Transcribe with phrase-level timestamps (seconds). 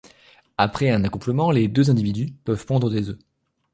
[0.57, 3.19] Après un accouplement, les deux individus peuvent pondre des œufs.